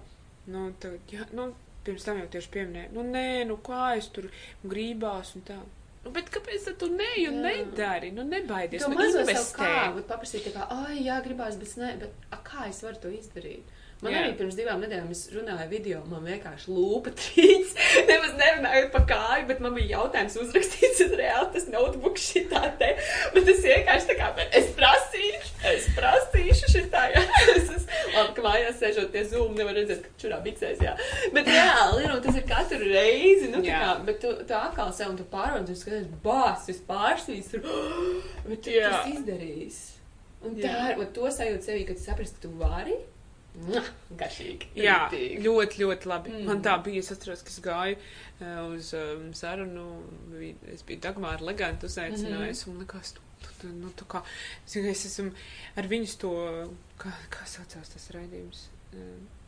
[0.50, 1.50] nu, tā, jā, nu,
[1.84, 4.30] pirms tam jau tieši pieminēja, nu, nē, nu, kā es tur
[4.64, 5.58] gribās un tā.
[6.04, 8.10] Nu, bet kāpēc tu ne, un nedari?
[8.12, 9.56] Nu, nebaidies, nu, investē.
[9.56, 13.12] kāvu paprasīt, tā kā, ai, jā, gribās, bet, ne, bet a, kā es varu to
[13.12, 13.70] izdarīt?
[14.04, 14.20] Man Jā.
[14.20, 17.70] arī pirms divām nedēļām es runāju video, man vienkārši lūpa trīc.
[18.10, 22.90] Nemaz nerunājot par kāju, bet man bija jautājums uzrakstīts uz reāli tas notebooks šitā te.
[23.32, 24.28] Bet es vienkārši tā kā,
[24.60, 27.22] es prasīšu, es prasīšu šitā, jā.
[27.54, 30.92] Es esmu, labi, ka mājās sēžot pie Zoom, nevar redzēt, ka čurā bicēs, jā.
[31.32, 35.14] Bet reāli, un tas ir katru reizi, nu tā kā, bet tu, tu atkal sev
[35.14, 37.64] un tu pārvadi, tu skaties, bās, es pārsvīs, tur,
[38.50, 39.82] bet tu tas izdarījis.
[40.44, 43.00] Un tā un to sajūt sevī, kad tu saprast, ka tu vari.
[43.54, 44.72] Garšīgi.
[44.82, 45.42] Jā, Ritīgi.
[45.44, 46.32] ļoti, ļoti labi.
[46.32, 46.48] Mm.
[46.48, 47.02] Man tā bija.
[47.04, 49.86] Es atceros, ka es gāju uh, uz um, sarunu.
[50.72, 52.66] Es biju Dagmāra Leganta uzaicinājusi.
[52.66, 52.74] Mm -hmm.
[52.74, 54.24] Un likās, nu, tu, tu, nu, tu kā,
[54.66, 55.30] es, es esmu
[55.76, 56.32] ar viņus to,
[56.98, 58.83] kā, kā saucās tas raidījums, um,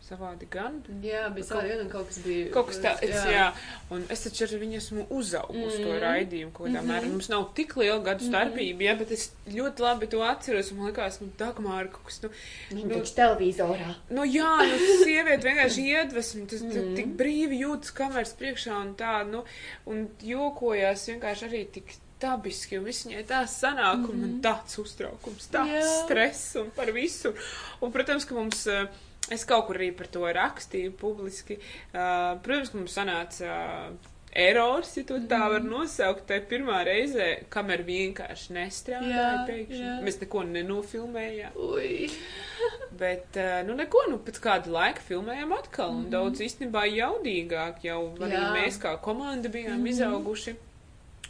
[0.06, 0.76] savādi gan.
[1.02, 2.50] Jā, bija Kaut- savā un kaut kas bija.
[2.54, 3.22] Kaut kas tāds, jā.
[3.34, 3.46] jā.
[3.90, 5.82] Un es taču ar viņu esmu uzaugusi mm.
[5.82, 6.02] to Mhm.
[6.04, 6.90] raidījumu, kaut kādā mm Mhm.
[6.90, 7.00] -hmm.
[7.00, 7.10] mērā.
[7.10, 8.86] Mums nav tik liela gadu starpība, mm -hmm.
[8.92, 10.70] jā, bet es ļoti labi to atceros.
[10.70, 12.28] Un man liekas, nu, Dagmāra kaut kas, nu,
[12.70, 13.94] Viņa Nu- taču televizorā.
[14.10, 16.68] Nu, jā, nu, sieviete vienkārši iedvesmo, tas mm.
[16.78, 16.96] Mm.
[16.96, 19.44] tik brīvi jūtas kameras priekšā un tā, nu,
[19.86, 21.84] un jokojās vienkārši arī tik
[22.20, 24.10] dabiski, un viss viņai tā sanāk, mm.
[24.10, 26.04] un man tāds uztraukums, tāds Jā.
[26.04, 27.34] stress un par visu.
[27.82, 28.86] Un, protams, ka mums, eh,
[29.34, 31.56] es kaut kur arī par to rakstīju publiski,
[31.94, 37.82] uh, protams, mums sanāca uh, erors, ja to tā var nosaukt, tai pirmā reize, kamera
[37.86, 39.94] vienkārši nestrādāja pēkšņi.
[40.04, 41.56] Mēs neko nenofilmējām.
[41.56, 42.10] Ui.
[43.00, 46.10] Bet, eh, nu, neko, nu, pēc kāda laika filmējām atkal, un Mhm.
[46.12, 48.52] daudz īstenībā jaudīgāk, jau arī Jā.
[48.56, 49.86] mēs kā komanda bijām Mhm.
[49.94, 50.56] izauguši.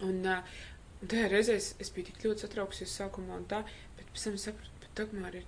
[0.03, 3.63] Un, un tajā reizē es, es biju tik ļoti satraukusies sākumā un tā,
[3.97, 5.45] bet pēc tam sapratu, ka Dagmāra ir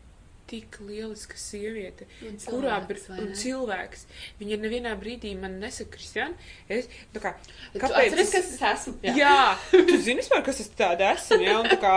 [0.49, 3.37] tik lieliska sieviete, Un kurā cilvēks, brīdī, vai un ne?
[3.43, 4.07] cilvēks,
[4.41, 6.35] viņa nevienā brīdī man nesaka, Kristian,
[6.69, 7.35] es, tā kā,
[7.75, 8.97] kāpēc atceries, es- kas es esmu?
[9.03, 11.95] Jā, jā tu zini, vispār, kas es tāda esmu, jā, un tā kā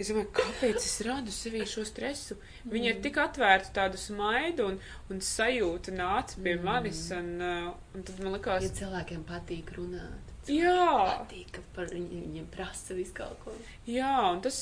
[0.00, 2.34] Es domāju, kāpēc es radu sevī šo stresu?
[2.66, 4.78] Viņa ir tik atvērta tādu smaidu un,
[5.12, 6.64] un sajūta nāca pie Mm.
[6.64, 10.74] manis, un, uh, un tad man likās, Ja cilvēkiem patīk runāt, jā,
[11.20, 13.52] patīk, ka par viņiem, prasa visu kaut ko.
[13.86, 14.58] jā, un tas,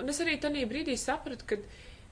[0.00, 1.60] un es arī tajā brīdī sapratu, ka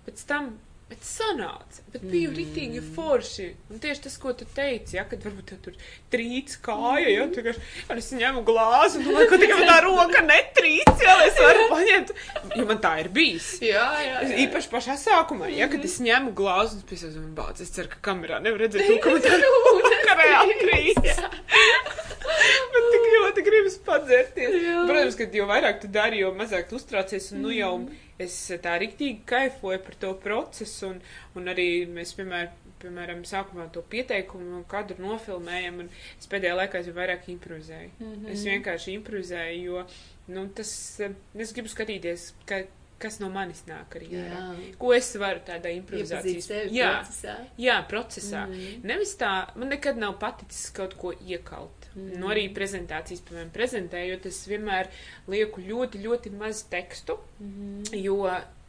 [0.07, 2.35] pēc tam, bet sanāca, bet bija Mm.
[2.37, 5.73] ritīgi forši, un tieši tas, ko tu teici, ja, kad varbūt tur
[6.13, 10.21] trīc kāja, ja, tu vienkārši, un es ņemu glāzi, un ka tikai man tā roka
[10.29, 12.13] netrīc, ja, lai es varu paņemt,
[12.61, 13.49] jo man tā ir bijis.
[13.65, 14.21] Jā, jā.
[14.45, 18.03] Īpaši pašā sākumā, ja, kad es ņemu glāzi un piesaistu un bācu, es ceru, ka
[18.13, 21.15] kamerā nevar redzēt to, ka man tā roka reāli trīc.
[22.75, 24.59] Man tik ļoti gribas padzerties.
[24.65, 24.83] Jā.
[24.89, 27.75] Protams, ka jo vairāk tu dari, jo mazāk tu uztraucies, un nu jau
[28.21, 31.01] es tā riktīgi kaifoju par to procesu, un,
[31.39, 36.95] un arī mēs, piemēram, piemēram, sākumā to pieteikumu kadru nofilmējam, un es pēdējā laikā jau
[36.97, 37.93] vairāk improvizēju.
[37.99, 38.31] Mhm.
[38.35, 39.85] Es vienkārši improvizēju, jo,
[40.35, 42.65] nu, tas, es gribu skatīties, ka,
[43.03, 44.11] kas no manis nāk arī.
[44.21, 44.43] ārā.
[44.61, 44.75] Jā.
[44.81, 47.39] Ko es varu tādā improvizācijas jā, procesā.
[47.61, 48.45] jā, procesā.
[48.51, 48.85] Mhm.
[48.93, 51.84] Nevis tā, man nekad nav paticis kaut ko iekalt.
[51.95, 52.19] Mm.
[52.19, 54.89] Nu, arī prezentācijas, piemēram, prezentējot, es vienmēr
[55.31, 57.83] lieku ļoti, ļoti maz tekstu, Mhm.
[58.03, 58.17] jo,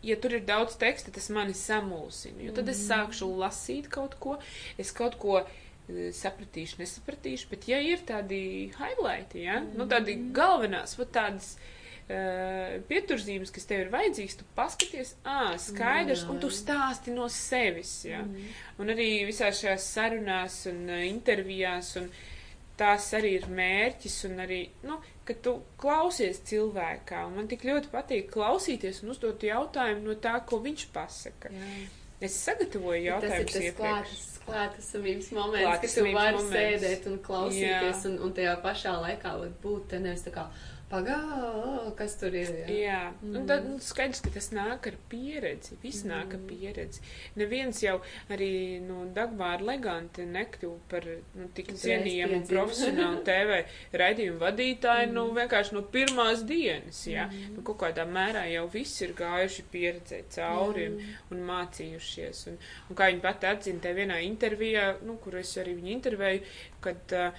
[0.03, 2.41] ja tur ir daudz teksta, tas mani samulsina.
[2.45, 2.91] Jo tad es Mhm.
[2.91, 4.38] sākšu lasīt kaut ko,
[4.77, 5.39] es kaut ko
[5.88, 9.59] eh, sapratīšu, nesapratīšu, bet ja ir tādi highlighti, ja?
[9.59, 10.31] nu, tādi Mhm.
[10.33, 11.55] galvenās, vat tādas
[12.09, 17.25] uh, pieturzīmes, kas tev ir vajadzīgas, tu paskaties, ā, skaidrs, Jā, un tu stāsti no
[17.27, 18.19] sevis, ja?
[18.21, 18.43] Mhm.
[18.79, 22.09] Un arī visās šajās sarunās un uh, intervijās, un
[22.79, 27.91] tās arī ir mērķis, un arī, nu, ka tu klausies cilvēkā, un man tik ļoti
[27.93, 31.51] patīk klausīties un uzdot jautājumu no tā, ko viņš pasaka.
[31.53, 31.75] Jā.
[32.25, 36.55] Es sagatavoju Bet Tas ir jautājumus tas klātes, klātesamības moments, ka tu Klātesamības vari moments.
[36.55, 38.09] sēdēt un klausīties, Jā.
[38.09, 39.33] un, un tajā pašā laikā
[39.65, 40.45] būt te nevis tā kā
[40.91, 41.17] pagā,
[41.97, 42.49] kas tur ir.
[42.65, 42.75] Jā.
[42.85, 43.23] Jā, mm.
[43.29, 43.35] Mhm.
[43.39, 45.77] un tad nu, skaidrs, ka tas nāk ar pieredzi.
[45.81, 46.11] Viss mm.
[46.11, 46.47] nāk ar Mhm.
[46.51, 47.01] pieredzi.
[47.35, 47.95] Neviens jau
[48.29, 55.25] arī nu, Dagmāra Legante nekļuva par nu, tik cienījamu un profesionālu TV raidījumu vadītāju nu,
[55.31, 55.37] Mhm.
[55.41, 57.05] vienkārši no pirmās dienas.
[57.07, 57.27] Jā.
[57.31, 57.55] Mhm.
[57.55, 61.17] Nu, kaut kādā mērā jau viss ir gājuši pieredzē cauri un, Jā.
[61.31, 62.47] un mācījušies.
[62.47, 62.57] Un,
[62.89, 66.41] un kā viņa pati atzina tajā vienā intervijā, nu, kur es arī viņu intervēju,
[66.81, 67.31] kad, uh,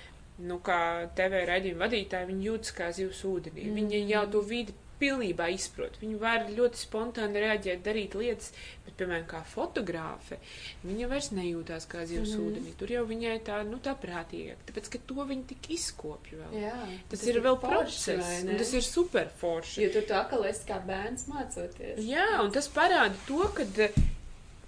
[0.45, 0.81] nu, kā
[1.17, 3.69] TV raidījuma vadītāja, viņa jūtas kā zivs ūdenī.
[3.71, 3.87] Mm.
[3.87, 4.11] Mhm.
[4.13, 5.99] jau to vidi pilnībā izprot.
[6.01, 8.53] Viņa var ļoti spontāni reaģēt, darīt lietas,
[8.85, 10.39] bet, piemēram, kā fotogrāfe,
[10.87, 12.47] viņa vairs nejūtās kā zivs mm.
[12.47, 12.75] Ūdenī.
[12.81, 16.59] Tur jau viņai tā, nu, tā prātīgāk, tāpēc, ka to viņa tik izkopja vēl.
[16.65, 16.75] Jā,
[17.13, 19.85] Tas, ir vēl forši, vai process, un tas ir super forši.
[19.85, 22.01] Jo tu tā kā esi kā bērns mācoties.
[22.07, 23.69] Jā, un tas parāda to, ka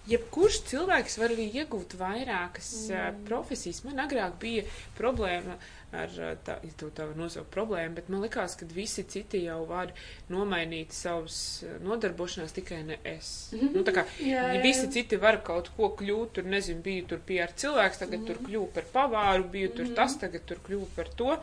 [0.08, 2.94] jebkurš cilvēks var arī iegūt vairākas mm.
[2.94, 3.26] Mm.
[3.28, 3.82] profesijas.
[3.86, 4.64] Man agrāk bija
[4.98, 5.58] problēma
[5.96, 6.12] ar
[6.44, 9.94] tā, ja to tā var nosaukt problēmu, bet man likās, ka visi citi jau var
[10.28, 11.38] nomainīt savus
[11.84, 13.30] nodarbošanās, tikai ne es.
[13.78, 17.24] Nu, tā kā jā, ja visi citi var kaut ko kļūt, tur nezinu, biju tur
[17.24, 18.28] PR cilvēks, tagad mm.
[18.28, 19.96] tur kļuvu par pavāru, biju tur Mhm.
[19.96, 21.36] tas, tagad tur kļuvu par to.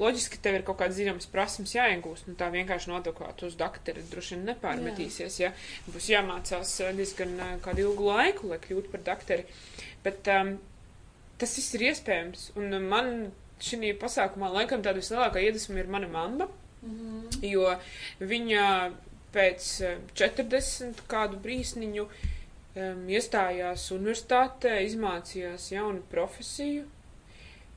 [0.00, 2.26] Loģiski, tev ir kaut kādas zināmas prasmes jāiegūst.
[2.26, 5.38] Nu, tā vienkārši no advokāta uz doktora droši vien nepārmetīsies.
[5.44, 5.52] Ja?
[5.86, 9.46] Būs jāmācās eh, diezgan eh, kādu ilgu laiku, lai kļūtu par doktori.
[10.02, 10.56] Bet um,
[11.38, 12.50] tas viss ir iespējams.
[12.58, 13.14] Un eh, man
[13.62, 16.50] šī pasākumā laikam tāda vislielākā iedvesma ir mana mamma,
[16.84, 17.28] Mhm.
[17.48, 17.68] jo
[18.20, 18.64] viņa
[19.34, 26.84] pēc eh, 40 kādu brīsniņu um, iestājās universitātē, izmācījās jaunu profesiju,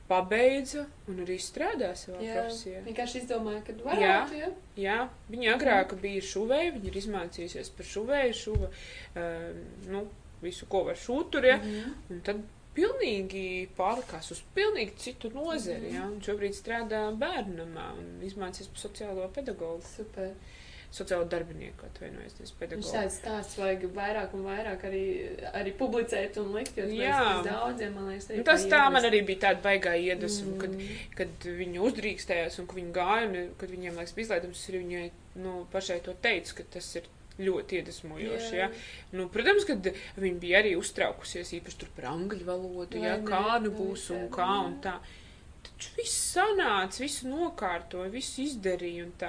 [0.08, 2.82] pabeidza un arī strādā savā Jā, profesijā.
[2.86, 4.50] vienkārši izdomāju, ka varētu, jā.
[4.76, 4.98] Jā,
[5.30, 8.70] viņa agrāk bija šuvēja, viņa ir izmācījusies par šuvēju, šuva,
[9.16, 9.58] um,
[9.92, 10.04] nu,
[10.42, 11.92] visu, ko var šūtur, ja, Mhm.
[12.10, 12.40] un tad
[12.78, 15.94] pilnīgi pārlikās uz pilnīgi citu nozari, Mhm.
[15.94, 20.32] ja, un šobrīd strādā bērnamā un izmācīs par sociālo pedagogu, Super.
[20.94, 22.88] Sociālo darbinieku, atvainojos, nevis pedagogu.
[22.94, 25.02] tāds stāsts vajag vairāk un vairāk arī,
[25.52, 27.18] arī publicēt un likt, jo Jā.
[27.18, 30.62] tas daudziem, man liekas, arī Nu, tas tā man arī bija tāda baigā iedvesma, mm.
[30.64, 35.04] kad, kad viņi uzdrīkstējās un ka viņi gāja, un kad viņiem liekas izlaidums, arī viņai,
[35.44, 38.66] nu, pašai to teica, ka tas ir ļoti iedvesmojoši, jā.
[38.66, 39.14] Jā.
[39.14, 43.28] Nu, protams, kad viņi bija arī uztraukusies īpaši par angļu valodu, jā, ne?
[43.28, 44.60] kā nu Vai būs un kā jā.
[44.66, 44.98] un tā.
[45.78, 49.28] Taču viss sanāca, visu nokārtoja, visu izdarīja un tā.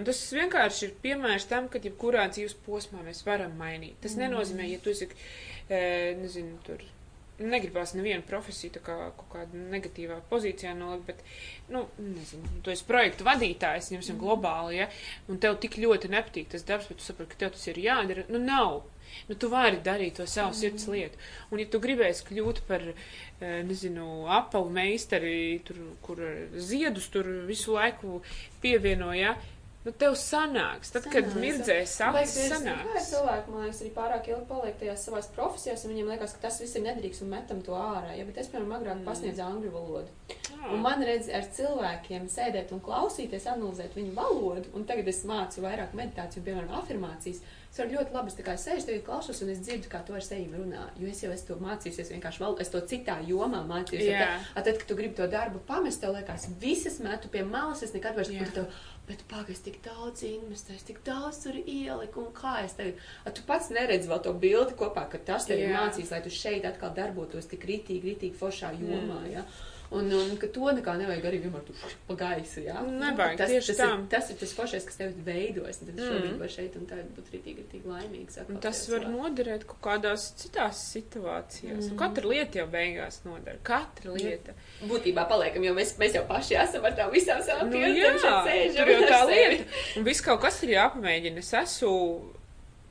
[0.00, 3.98] Un tas vienkārši ir piemērs tam, ka jebkurā dzīves posmā mēs varam mainīt.
[4.00, 5.10] Tas nenozīmē, ja tu esi,
[5.68, 5.82] e,
[6.22, 6.80] nezinu, tur
[7.40, 11.24] negribās nevienu profesiju tā kā kaut kādā negatīvā pozīcijā nolikt, bet,
[11.72, 14.20] nu, nezinu, tu esi projektu vadītājs, ņemsim Mhm.
[14.22, 14.88] globāli, ja,
[15.28, 18.24] un tev tik ļoti nepatīk tas darbs, bet tu saproti, ka tev tas ir jādara.
[18.28, 18.82] Nu, nav.
[19.28, 21.18] Nu, tu vari darīt to savu sirds lietu.
[21.50, 22.80] Un, ja tu gribēsi kļūt par,
[23.40, 26.16] eh, nezinu, apavu meistari, tur, kur
[26.56, 28.22] ziedus tur visu laiku
[28.62, 29.34] pievienoja,
[29.84, 30.90] nu, tev sanāks.
[30.94, 33.08] Tad, kad mirdzēs acis, sanāks.
[33.10, 36.60] cilvēki, man liekas, arī pārāk ilgi paliek tajās savās profesijās, un viņiem liekas, ka tas
[36.60, 38.12] viss ir nedrīkst un metam to ārā.
[38.18, 39.06] Ja, bet es, piemēram, agrāk Mm.
[39.08, 40.08] pasniedzu angļu valodu.
[40.50, 40.72] Jā.
[40.74, 45.64] Un man redz ar cilvēkiem sēdēt un klausīties, analizēt viņu valodu, un tagad es mācu
[45.64, 47.40] vairāk meditāciju, piemēram, afirmācijas.
[47.70, 50.12] Es varu ļoti labi, es tā kā sēžu, tevi klausos, un es dzirdu, kā tu
[50.12, 50.88] ar sevi runā.
[50.98, 54.02] Jo es jau esmu to mācījusies vienkārši valodu, es to citā jomā mācījos.
[54.10, 54.40] Jā.
[54.56, 57.94] A, tad, kad tu gribi to darbu pamest, tev liekas, visas metu pie malas, es
[57.94, 58.40] nekad vairs Jā.
[59.10, 63.00] Bet pagaidi, tik daudz investēju, tik daudz tur ieliku, un kā es tagad.
[63.24, 65.82] A, tu pats neredzi vēl to bildi kopā, ka tas tev ir Jā.
[65.82, 69.20] mācījis, lai tu šeit atkal darbotos tik ritīgi, ritīgi foršā jomā.
[69.24, 69.30] Mm.
[69.34, 69.44] Ja?
[69.90, 71.74] Un, un ka to nekā nevajag arī vienmēr tur
[72.06, 72.60] pa gaisu.
[72.62, 72.76] Ja?
[72.86, 73.88] Nevajag, tas, tas, tā.
[73.90, 75.80] ir, tas ir tas foršais, kas tev veidojas.
[75.82, 76.06] Tad Mm.
[76.06, 78.38] šobrīd var šeit un tā būt ritīgi, ritīgi laimīgs.
[78.62, 79.10] tas var cilvēka.
[79.16, 81.82] noderēt kaut kādās citās situācijās.
[81.82, 81.90] Mm.
[81.90, 81.98] Mhm.
[81.98, 83.58] Katra lieta jau beigās noder.
[83.66, 84.54] Katra lieta.
[84.86, 88.34] Būtībā paliekam, jo mēs, mēs jau paši esam ar tām visām savām Nu, pieredzēm jā,
[88.46, 89.64] sēžam tur jau tā lieta.
[89.96, 91.38] Un viss kaut kas ir jāpamēģina.
[91.42, 92.32] Es esmu,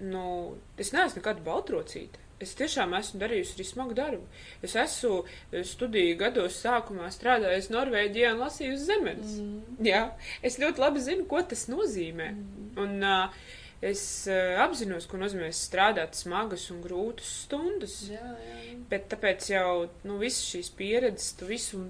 [0.01, 2.19] nu, es neesmu nekad baltrocīta.
[2.39, 4.23] Es tiešām esmu darījusi arī smagu darbu.
[4.63, 9.38] Es esmu eh, studiju gados sākumā strādājusi Norvēģijā un lasījusi zemes.
[9.43, 9.80] Mm.
[9.89, 10.04] Jā,
[10.45, 12.30] es ļoti labi zinu, ko tas nozīmē.
[12.32, 12.69] Mm.
[12.80, 13.41] Un uh,
[13.84, 17.97] es uh, apzinos, ko nozīmē strādāt smagas un grūtas stundas.
[18.13, 18.78] Jā, jā.
[18.91, 19.73] Bet tāpēc jau
[20.08, 21.82] nu, visas šīs pieredzes, tu visu.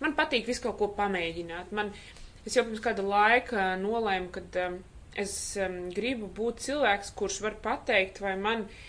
[0.00, 1.74] Man patīk visu kaut ko pamēģināt.
[1.76, 1.92] Man,
[2.48, 4.80] es jau pirms kāda laika nolēmu, ka um,
[5.20, 8.88] es um, gribu būt cilvēks, kurš var pateikt, vai man, um,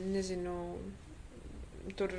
[0.00, 0.54] nezinu,
[1.98, 2.14] tur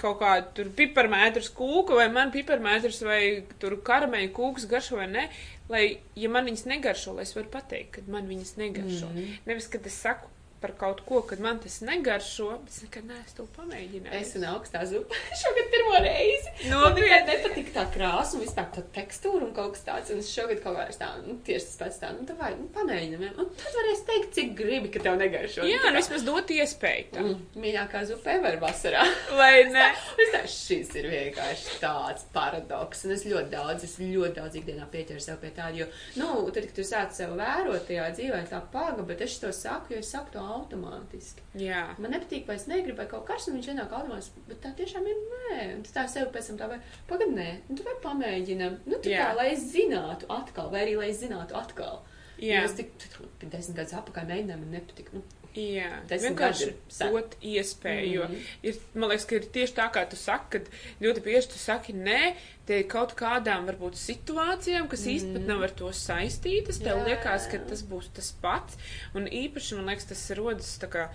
[0.00, 3.20] kaut kādu tur piparmētrus kūku, vai man piparmētrus vai
[3.60, 5.26] tur karameļu kūks garšo vai ne,
[5.72, 5.84] lai,
[6.16, 9.10] ja man viņas negaršo, lai es varu pateikt, ka man viņas negaršo.
[9.12, 9.40] Mhm.
[9.50, 13.44] Nevis, kad es saku par kaut ko, kad man tas negaršo, es nekad neesmu to
[13.56, 14.16] pamēģinājis.
[14.20, 16.50] Es un augstā zupa šogad pirmo reizi.
[16.68, 17.06] Man Nopietni.
[17.08, 20.12] nekad nepatika tā krāsa un vispār tā tekstūra un kaut kas tāds.
[20.12, 22.50] Un es šogad kaut kā es tā, nu, tieši tas pats tā, nu, tā vai,
[22.58, 23.24] nu, pamēģinam.
[23.28, 23.32] ja.
[23.40, 25.64] Un tad varēs teikt, cik gribi, ka tev negaršo.
[25.70, 27.30] Jā, Tā nu vismaz dot iespēju tam.
[27.30, 29.06] mm, Mīļākā zupa ever vasarā.
[29.40, 29.86] Vai ne?
[30.20, 33.06] Es tā, šis ir vienkārši tāds paradoks.
[33.08, 35.88] Un es ļoti daudz, es ļoti daudz ikdienā pieķeru sev pie tāda, jo,
[36.20, 39.94] nu, tad, kad tu sāc sev vērot tajā dzīvē, tā paga, bet es to saku,
[39.96, 41.44] jo es saku to automātiski.
[41.62, 41.82] Jā.
[41.98, 45.08] Man nepatīk, vai es negribu, vai kaut kas, un viņš ienāk automātiski, bet tā tiešām
[45.10, 45.58] ir nē.
[45.78, 49.12] Un tā sev pēc tam tā vai pagad, nē, nu, tu vai pamēģinam, nu, tā
[49.12, 49.26] Jā.
[49.26, 52.02] kā, lai es zinātu atkal, vai arī, lai es zinātu atkal.
[52.40, 52.62] Jā.
[52.62, 55.88] Jo es tik, tik desmit gadus apakaļ mēģināju, man nepatika, nu, Jā.
[56.06, 58.42] Desmit Vienkārši ir dot iespēju, jo Mhm.
[58.62, 60.68] ir, man liekas, ka ir tieši tā, kā tu saki, kad
[61.00, 62.36] ļoti bieži tu saki nē,
[62.66, 65.10] te ir kaut kādām varbūt situācijām, kas mm.
[65.14, 68.78] īsti pat nav ar to saistītas, tev Jā, liekas, ka tas būs tas pats,
[69.14, 71.08] un īpaši, man liekas, tas rodas tā kā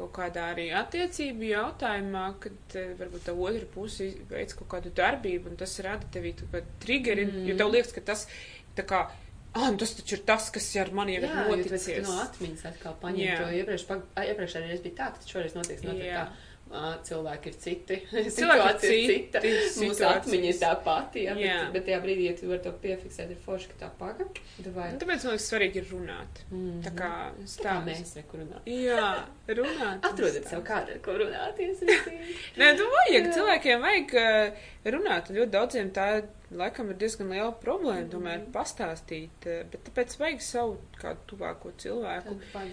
[0.00, 5.52] kaut kādā arī attiecību jautājumā, kad eh, varbūt tā otra puse veic kaut kādu darbību,
[5.52, 7.48] un tas rada tevī tā kā triggeri, mm.
[7.50, 8.26] jo tev liekas, ka tas
[8.76, 9.04] tā kā,
[9.54, 11.86] ah, nu tas taču ir tas, kas ar mani jau ir Jā, noticies.
[11.96, 13.38] tu no atmiņas atkal paņem Jā.
[13.40, 13.86] to iepriekš,
[14.30, 16.24] iepriekšējā reizē bija tā, ka šoreiz notiks notiek Jā.
[16.26, 16.49] tā.
[16.70, 17.96] Cilvēki ir citi,
[18.36, 19.40] situācija ir cita,
[19.82, 21.56] mūsu atmiņa ir tā pati, jā, Jā.
[21.64, 24.26] bet, bet tajā brīdī, ja tu vari to piefiksēt, ir forši, ka tā paga,
[24.76, 24.86] vai.
[24.94, 26.42] Un Tāpēc man liekas, svarīgi ir runāt.
[26.52, 26.76] Mhm.
[26.86, 27.88] Tā kā Tā kā stāsts.
[27.88, 28.62] mēs rekurunājam.
[28.70, 29.08] Jā,
[29.60, 30.06] runāt.
[30.12, 31.82] Atrodiet sev kādu, ko runāties.
[32.60, 33.34] Nē, tu vajag, Jā.
[33.40, 34.16] cilvēkiem vajag
[34.94, 35.30] runāt.
[35.34, 36.08] un Ļoti daudziem tā
[36.54, 39.42] laikam ir diezgan liela problēma tomēr pastāstīt.
[39.46, 42.66] uh, Bet tāpēc vajag savu kādu tuvāko cilvēku, Tad.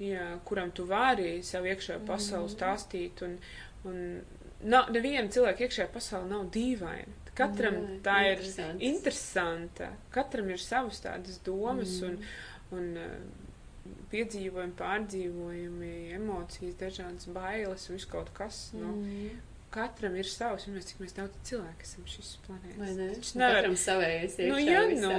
[0.00, 2.54] Jā, kuram tu vari savu iekšējo pasauli Mhm.
[2.56, 3.22] stāstīt.
[3.22, 3.38] Un,
[3.84, 4.22] un
[4.62, 7.20] nav, neviena cilvēka iekšējā pasaule nav dīvaina.
[7.34, 8.38] Katram Jā, tā ir
[8.80, 9.88] interesanta.
[10.10, 12.78] Katram ir savas tādas domas un, Mm.
[12.78, 18.70] un uh, piedzīvojumi, pārdzīvojumi, emocijas, dažādas bailes un viss kaut kas.
[18.72, 19.30] Nu, Mm.
[19.74, 22.78] Katram ir savs, un mēs cik mēs daudz cilvēku esam šis planētas.
[22.78, 23.08] Vai ne?
[23.16, 25.14] Taču nevar, Katram savējais Nu, iekšā jā, viss nu.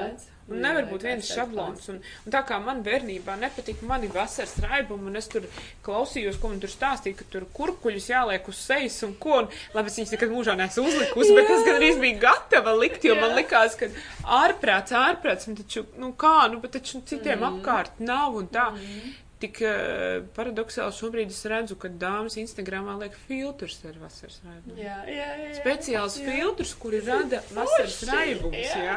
[0.56, 1.90] un nevar būt viens šablons.
[1.92, 5.48] Un, un tā kā man bērnībā nepatika mani vasaras raibumi, un es tur
[5.84, 9.92] klausījos, ko man tur stāstīja, ka tur kurkuļus jāliek uz sejas un ko, un labi,
[9.92, 13.34] es viņus nekad mūžā neesmu uzlikusi, bet es gan arī biju gatava likt, jo man
[13.34, 13.42] Jā.
[13.42, 13.92] likās, ka
[14.40, 17.60] ārprāts, ārprāts, un taču, nu kā, nu, bet taču citiem Mhm.
[17.60, 18.70] apkārt nav un tā.
[18.72, 19.14] Mhm.
[19.44, 24.80] Tik uh, paradoxāli šobrīd es redzu, ka dāmas Instagramā liek filtrus ar vasaras raibumiem.
[24.86, 25.50] Jā, jā, jā.
[25.60, 26.30] Speciāls Jā.
[26.32, 28.80] filtrs, kuri rada vasaras raibumus, jā.
[28.88, 28.96] jā.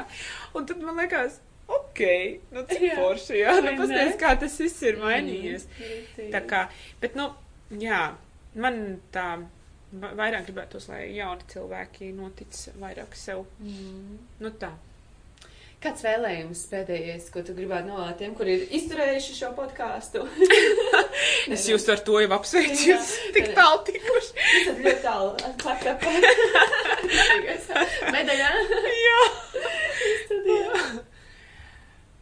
[0.54, 2.04] Un tad man liekas, ok,
[2.54, 2.94] nu cik Jā.
[3.00, 5.66] forši, jā, nu pasties, kā tas viss ir mainījies.
[5.82, 6.62] Mm, Tā kā,
[7.02, 7.26] bet, nu,
[7.82, 8.04] jā,
[8.54, 8.78] man
[9.12, 9.26] tā
[9.98, 13.42] va- vairāk gribētos, lai jauni cilvēki notic vairāk sev.
[13.58, 14.20] Mm.
[14.40, 14.70] Nu tā.
[15.78, 20.24] Kāds vēlējums pēdējais, ko tu gribētu novēlēt tiem, kuri ir izturējuši šo podkāstu?
[21.54, 22.96] Es jūs ar to jau apsveicu, Jā.
[22.96, 24.32] jūs tik tālu tikuši.
[24.66, 25.52] Tas ir ļoti tālu.
[25.62, 26.14] Pakāpē.
[28.16, 28.50] Medaļā.
[28.98, 29.20] Jā.
[30.24, 30.82] Studijā.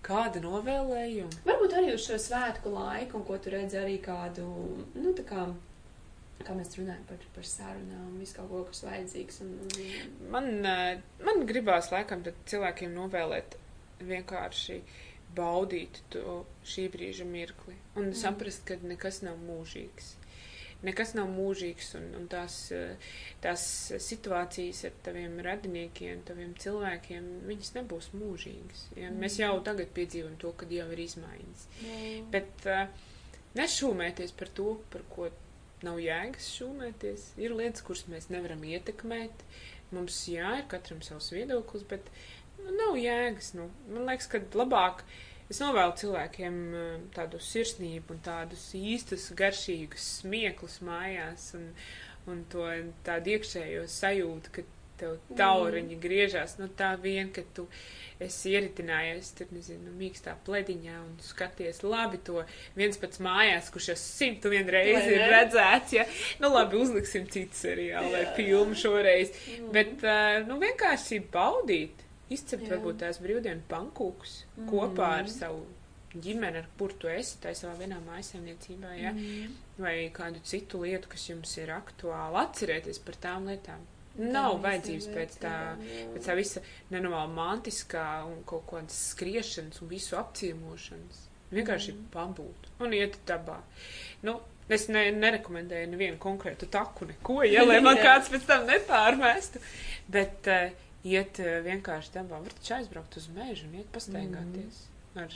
[0.06, 1.40] Kāda novēlējuma?
[1.48, 4.44] Varbūt arī uz šo svētku laiku, un ko tu redzi arī kādu,
[4.94, 5.48] nu, tā kā,
[6.44, 9.40] kā mēs runājam par, par sarunām, visu kaut ko, kas vajadzīgs.
[9.44, 10.29] Un, un...
[10.35, 13.57] Man, eh, man gribās laikam cilvēkiem novēlēt
[14.05, 14.81] vienkārši
[15.37, 18.14] baudīt to šī brīža mirkli un Mm.
[18.14, 20.14] saprast, ka nekas nav mūžīgs.
[20.85, 22.96] Nekas nav mūžīgs, un, un tās, eh,
[23.40, 23.62] tās
[24.05, 28.85] situācijas ar taviem radiniekiem, taviem cilvēkiem, viņas nebūs mūžīgas.
[29.01, 29.11] Ja?
[29.11, 31.66] Mēs jau tagad piedzīvojam to, kad jau ir izmaiņas.
[31.81, 32.31] Mm.
[32.31, 32.87] Bet uh,
[33.57, 35.31] nešūmēties par to, par ko
[35.84, 37.30] nav jēgas šūmēties.
[37.42, 39.44] Ir lietas, kuras mēs nevaram ietekmēt.
[39.94, 42.08] Mums, jā, ir katram savs viedoklis, bet
[42.62, 43.52] nu, nav jēgas.
[43.58, 43.68] Nu.
[43.90, 45.04] Man liekas, ka labāk
[45.52, 46.56] es novēlu cilvēkiem
[47.14, 51.68] tādu sirsnību un tādus īstus, garšīgus smieklus mājās un,
[52.30, 52.66] un to
[53.06, 54.66] tādu iekšējo sajūtu, ka
[55.00, 57.66] tev tauriņi griežās no tā vien, ka tu
[58.20, 62.42] esi ieritinājies, tur, nezinu, mīkstā plediņā un skaties labi to
[62.78, 66.06] viens pats mājās, kurš jau simtu vien reizi ir redzēts, ja,
[66.40, 69.72] nu labi, uzliksim citu seriālu vai filmu šoreiz, Mm.
[69.72, 72.76] bet, uh, nu, vienkārši baudīt, izcept Jā.
[72.76, 74.70] varbūt tās brīvdienu pankūkus Mm.
[74.70, 75.66] kopā ar savu
[76.16, 79.52] ģimeni, ar kur tu esi, tai savā vienā mājasēmniecībā, ja, Mm.
[79.78, 83.85] vai kādu citu lietu, kas jums ir aktuāli, atcerieties par tām lietām.
[84.18, 85.55] Nav vajadzības pēc tā,
[86.14, 91.22] pēc tā visa nenormāla mantiskā un kaut kādas skriešanas un visu apciemošanas.
[91.52, 92.07] Vienkārši Mhm.
[92.14, 93.61] pabūt un iet dabā.
[94.22, 99.61] Nu, es ne, nerekomendēju nevienu konkrētu taku, neko, ja, lai man kāds pēc tam nepārmestu,
[100.09, 100.70] bet uh,
[101.05, 102.40] iet uh, vienkārši dabā.
[102.42, 104.83] Var taču aizbraukt uz mežu un iet pastaigāties.
[105.16, 105.31] Ar,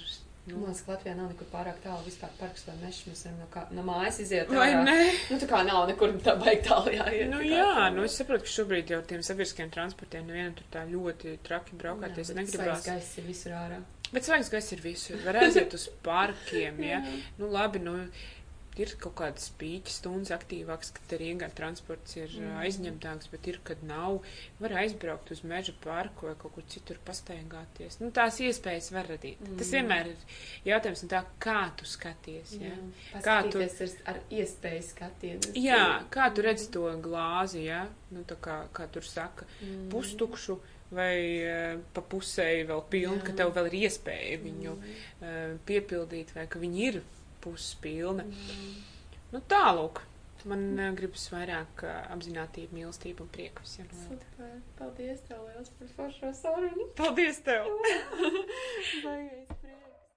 [0.56, 3.04] Man nu, liekas, ka Latvijā nav nekur pārāk tālu vispār parks vai mežs.
[3.08, 4.50] Mēs varam no, kā, no mājas iziet.
[4.50, 4.82] vai ārā.
[4.88, 5.12] ne?
[5.30, 7.30] Nu, tā kā nav nekur tā baigi tālu jāiet.
[7.30, 10.84] Nu, tā jā, nu es saprotu, ka šobrīd jau tiem sabiedriskiem transportiem nevienam tur tā
[10.90, 13.80] ļoti traki braukāties svaigs gaiss ir visur ārā.
[14.10, 15.20] Bet svaigs gaiss ir visur.
[15.22, 16.98] Var aiziet uz parkiem, ja.
[17.38, 17.94] Nu, labi, nu,
[18.80, 22.56] ir kaut kādas pīķa stundas aktīvākas, kad Rīgā transports ir mm.
[22.64, 24.18] Aizņemtāks, bet ir, kad nav.
[24.60, 28.00] Var aizbraukt uz meža parku vai kaut kur citur pastaigāties.
[28.00, 29.40] Nu, tās iespējas var radīt.
[29.44, 29.58] Mm.
[29.60, 30.26] Tas vienmēr ir
[30.72, 32.74] jautājums no tā, kā tu skaties, ja.
[33.24, 35.54] Kā tu- Paskatīties ar, iespēju skatienu.
[35.60, 37.84] Jā, kā tu redzi to glāzi, ja?
[38.10, 39.88] Nu, tā kā, kā tur saka, Mm.
[39.92, 40.58] pustukšu
[40.90, 41.14] vai
[41.46, 43.26] uh, pa pusēji vēl pilnu, Jā.
[43.28, 46.98] ka tev vēl ir iespēja viņu uh, piepildīt vai ka viņi ir
[47.44, 48.26] puspilni.
[48.28, 48.78] Mm.
[49.34, 50.04] Nu, tālūk.
[50.48, 53.90] Man uh, gribas vairāk uh, apzinātību, mīlestību un prieku visiem.
[53.92, 54.24] novēlēt.
[54.30, 54.54] Super.
[54.78, 56.88] Paldies tev liels par foršo sarunu.
[56.96, 57.68] Paldies tev!